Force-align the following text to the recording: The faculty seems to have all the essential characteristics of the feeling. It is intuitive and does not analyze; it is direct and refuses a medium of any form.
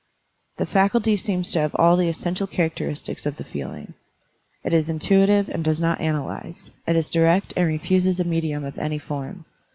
The 0.57 0.65
faculty 0.65 1.15
seems 1.15 1.51
to 1.51 1.59
have 1.59 1.75
all 1.75 1.95
the 1.95 2.09
essential 2.09 2.47
characteristics 2.47 3.27
of 3.27 3.37
the 3.37 3.43
feeling. 3.43 3.93
It 4.63 4.73
is 4.73 4.89
intuitive 4.89 5.47
and 5.47 5.63
does 5.63 5.79
not 5.79 6.01
analyze; 6.01 6.71
it 6.87 6.95
is 6.95 7.07
direct 7.07 7.53
and 7.55 7.67
refuses 7.67 8.19
a 8.19 8.23
medium 8.23 8.63
of 8.65 8.79
any 8.79 8.97
form. 8.97 9.45